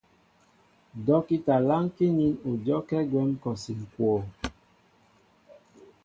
Dɔ́kita 1.05 1.55
lánkí 1.69 2.05
nín 2.17 2.33
ú 2.49 2.51
dyɔ́kɛ́ 2.63 3.01
gwɛ̌m 3.11 3.29
kɔsi 3.41 3.71
ŋ̀kwoo. 3.81 4.19